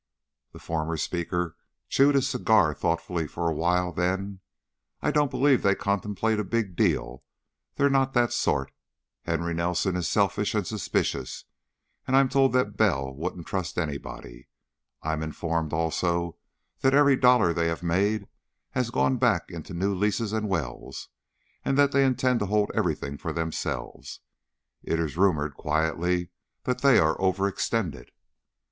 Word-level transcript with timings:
The 0.51 0.57
former 0.57 0.97
speaker 0.97 1.55
chewed 1.87 2.15
his 2.15 2.27
cigar 2.27 2.73
thoughtfully 2.73 3.27
for 3.27 3.47
a 3.47 3.53
while, 3.53 3.91
then: 3.93 4.39
"I 4.99 5.11
don't 5.11 5.29
believe 5.29 5.61
they 5.61 5.75
contemplate 5.75 6.39
a 6.39 6.43
big 6.43 6.75
deal. 6.75 7.23
They're 7.75 7.87
not 7.87 8.13
that 8.13 8.33
sort. 8.33 8.71
Henry 9.25 9.53
Nelson 9.53 9.95
is 9.95 10.09
selfish 10.09 10.55
and 10.55 10.65
suspicious, 10.65 11.45
and 12.07 12.15
I'm 12.15 12.29
told 12.29 12.51
that 12.53 12.77
Bell 12.77 13.13
wouldn't 13.13 13.45
trust 13.45 13.77
anybody. 13.77 14.47
I'm 15.03 15.21
informed 15.21 15.71
also 15.71 16.35
that 16.79 16.95
every 16.95 17.15
dollar 17.15 17.53
they 17.53 17.67
have 17.67 17.83
made 17.83 18.27
has 18.71 18.89
gone 18.89 19.17
back 19.17 19.51
into 19.51 19.75
new 19.75 19.93
leases 19.93 20.33
and 20.33 20.49
wells 20.49 21.09
and 21.63 21.77
that 21.77 21.91
they 21.91 22.03
intend 22.03 22.39
to 22.39 22.47
hold 22.47 22.71
everything 22.73 23.19
for 23.19 23.31
themselves. 23.33 24.21
It 24.81 24.99
is 24.99 25.15
rumored, 25.15 25.53
quietly, 25.53 26.31
that 26.63 26.79
they 26.81 26.97
are 26.97 27.15
overextended." 27.19 28.09